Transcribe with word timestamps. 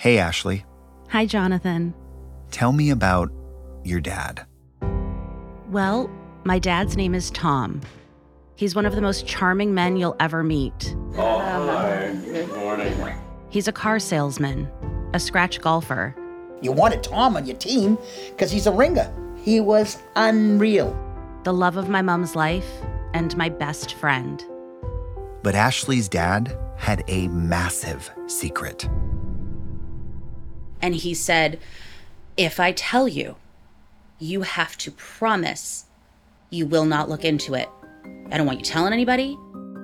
Hey, 0.00 0.16
Ashley. 0.16 0.64
Hi, 1.10 1.26
Jonathan. 1.26 1.92
Tell 2.50 2.72
me 2.72 2.88
about 2.88 3.30
your 3.84 4.00
dad. 4.00 4.46
Well, 5.68 6.10
my 6.44 6.58
dad's 6.58 6.96
name 6.96 7.14
is 7.14 7.30
Tom. 7.32 7.82
He's 8.56 8.74
one 8.74 8.86
of 8.86 8.94
the 8.94 9.02
most 9.02 9.26
charming 9.26 9.74
men 9.74 9.98
you'll 9.98 10.16
ever 10.18 10.42
meet. 10.42 10.96
Oh, 11.18 11.38
hi. 11.38 12.16
Good 12.24 12.48
morning. 12.48 13.14
He's 13.50 13.68
a 13.68 13.72
car 13.72 13.98
salesman, 13.98 14.66
a 15.12 15.20
scratch 15.20 15.60
golfer. 15.60 16.16
You 16.62 16.72
wanted 16.72 17.02
Tom 17.02 17.36
on 17.36 17.44
your 17.44 17.58
team 17.58 17.98
because 18.30 18.50
he's 18.50 18.66
a 18.66 18.72
ringer. 18.72 19.12
He 19.36 19.60
was 19.60 19.98
unreal. 20.16 20.96
the 21.44 21.52
love 21.52 21.76
of 21.76 21.90
my 21.90 22.00
mom's 22.00 22.34
life, 22.34 22.70
and 23.12 23.36
my 23.36 23.50
best 23.50 23.92
friend. 23.92 24.42
But 25.42 25.54
Ashley's 25.54 26.08
dad 26.08 26.56
had 26.78 27.04
a 27.06 27.28
massive 27.28 28.10
secret. 28.28 28.88
And 30.82 30.94
he 30.94 31.14
said, 31.14 31.58
If 32.36 32.60
I 32.60 32.72
tell 32.72 33.08
you, 33.08 33.36
you 34.18 34.42
have 34.42 34.76
to 34.78 34.90
promise 34.90 35.86
you 36.50 36.66
will 36.66 36.84
not 36.84 37.08
look 37.08 37.24
into 37.24 37.54
it. 37.54 37.68
I 38.30 38.36
don't 38.36 38.46
want 38.46 38.58
you 38.58 38.64
telling 38.64 38.92
anybody. 38.92 39.38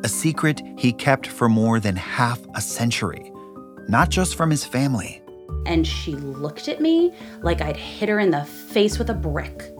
A 0.04 0.08
secret 0.08 0.60
he 0.78 0.92
kept 0.92 1.26
for 1.26 1.48
more 1.48 1.80
than 1.80 1.96
half 1.96 2.38
a 2.54 2.60
century, 2.60 3.32
not 3.88 4.10
just 4.10 4.36
from 4.36 4.50
his 4.50 4.64
family, 4.64 5.22
And 5.64 5.86
she 5.86 6.12
looked 6.12 6.68
at 6.68 6.80
me 6.80 7.12
like 7.42 7.60
I'd 7.60 7.76
hit 7.76 8.08
her 8.08 8.20
in 8.20 8.30
the 8.30 8.44
face 8.44 8.98
with 8.98 9.10
a 9.10 9.14
brick. 9.14 9.72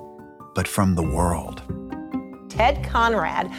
but 0.54 0.66
from 0.66 0.94
the 0.94 1.02
world. 1.02 1.62
Ted 2.48 2.82
Conrad 2.82 3.50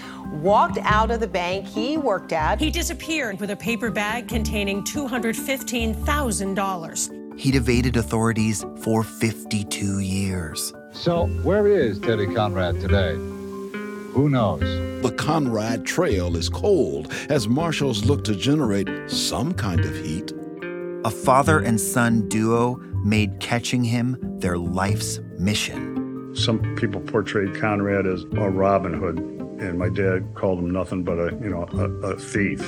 walked 0.42 0.80
out 0.82 1.12
of 1.12 1.20
the 1.20 1.28
bank 1.28 1.68
he 1.68 1.96
worked 1.98 2.34
at. 2.34 2.60
He 2.60 2.72
disappeared 2.72 3.40
with 3.40 3.52
a 3.52 3.56
paper 3.56 3.92
bag 3.92 4.28
containing 4.28 4.84
$215,000. 4.84 7.17
He'd 7.38 7.54
evaded 7.54 7.98
authorities 7.98 8.66
for 8.82 9.04
52 9.04 10.00
years. 10.00 10.74
So, 10.92 11.28
where 11.44 11.68
is 11.68 12.00
Teddy 12.00 12.26
Conrad 12.34 12.82
today? 12.82 13.14
Who 13.14 14.28
knows? 14.28 14.62
The 15.04 15.12
Conrad 15.12 15.86
Trail 15.86 16.36
is 16.36 16.50
cold 16.50 17.14
as 17.30 17.48
marshals 17.48 18.06
look 18.06 18.24
to 18.24 18.36
generate 18.36 18.90
some 19.08 19.54
kind 19.54 19.82
of 19.82 19.96
heat. 19.96 20.34
A 21.06 21.12
father 21.12 21.60
and 21.60 21.80
son 21.80 22.28
duo 22.28 22.78
made 23.04 23.40
catching 23.40 23.84
him 23.84 24.18
their 24.40 24.58
life's 24.58 25.20
mission. 25.38 26.34
Some 26.36 26.76
people 26.76 27.02
portrayed 27.02 27.56
Conrad 27.62 28.08
as 28.08 28.24
a 28.24 28.50
Robin 28.50 28.94
Hood, 28.94 29.20
and 29.20 29.78
my 29.78 29.90
dad 29.90 30.34
called 30.34 30.58
him 30.58 30.72
nothing 30.72 31.04
but 31.04 31.20
a 31.20 31.38
you 31.40 31.50
know 31.50 31.68
a, 31.74 32.14
a 32.14 32.20
thief. 32.20 32.60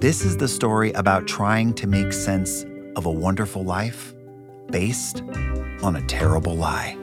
This 0.00 0.22
is 0.22 0.36
the 0.36 0.48
story 0.48 0.92
about 0.92 1.26
trying 1.26 1.72
to 1.74 1.86
make 1.86 2.12
sense 2.12 2.66
of 2.96 3.06
a 3.06 3.10
wonderful 3.10 3.64
life 3.64 4.14
based 4.70 5.22
on 5.82 5.96
a 5.96 6.02
terrible 6.06 6.54
lie. 6.54 6.96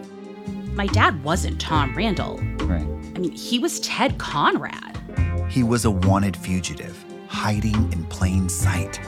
My 0.74 0.88
dad 0.88 1.24
wasn't 1.24 1.60
Tom 1.60 1.94
Randele. 1.94 2.40
Right. 2.68 3.16
I 3.16 3.20
mean, 3.20 3.32
he 3.32 3.60
was 3.60 3.80
Ted 3.82 4.18
Conrad. 4.18 4.98
He 5.50 5.64
was 5.64 5.86
a 5.86 5.92
wanted 5.92 6.38
fugitive, 6.38 7.04
hiding 7.28 7.92
in 7.92 8.04
plain 8.06 8.50
sight. 8.50 9.00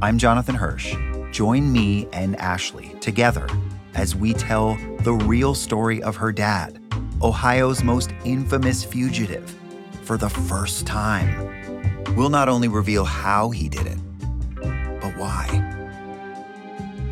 I'm 0.00 0.16
Jonathan 0.16 0.54
Hirsch. 0.54 0.94
Join 1.32 1.72
me 1.72 2.08
and 2.12 2.36
Ashley 2.36 2.94
together 3.00 3.48
as 3.94 4.14
we 4.14 4.32
tell 4.32 4.78
the 5.00 5.12
real 5.12 5.54
story 5.54 6.02
of 6.02 6.16
her 6.16 6.32
dad, 6.32 6.80
Ohio's 7.20 7.82
most 7.82 8.12
infamous 8.24 8.84
fugitive, 8.84 9.54
for 10.02 10.16
the 10.16 10.30
first 10.30 10.86
time. 10.86 11.52
We'll 12.14 12.30
not 12.30 12.48
only 12.48 12.68
reveal 12.68 13.04
how 13.04 13.50
he 13.50 13.68
did 13.68 13.86
it, 13.86 13.98
why. 15.18 15.46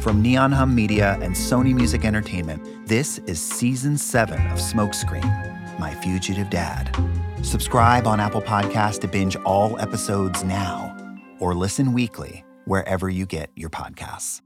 From 0.01 0.23
Neon 0.23 0.53
Hum 0.53 0.75
Media 0.75 1.19
and 1.21 1.35
Sony 1.35 1.75
Music 1.75 2.05
Entertainment, 2.05 2.87
this 2.87 3.19
is 3.27 3.41
season 3.41 3.99
seven 3.99 4.41
of 4.49 4.59
Smokescreen 4.59 5.79
My 5.81 5.95
Fugitive 5.97 6.49
Dad. 6.49 6.95
Subscribe 7.43 8.07
on 8.07 8.21
Apple 8.21 8.43
Podcasts 8.43 9.01
to 9.01 9.09
binge 9.09 9.37
all 9.45 9.79
episodes 9.81 10.45
now, 10.45 10.97
or 11.41 11.55
listen 11.55 11.93
weekly 11.93 12.45
wherever 12.67 13.09
you 13.09 13.27
get 13.27 13.51
your 13.57 13.71
podcasts. 13.71 14.43